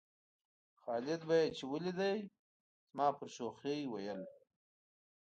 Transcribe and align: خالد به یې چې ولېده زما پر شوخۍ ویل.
خالد 0.81 1.21
به 1.27 1.35
یې 1.41 1.47
چې 1.57 1.63
ولېده 1.71 2.09
زما 2.89 3.07
پر 3.17 3.27
شوخۍ 3.35 3.79
ویل. 3.87 4.21